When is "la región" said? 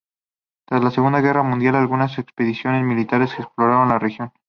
3.89-4.31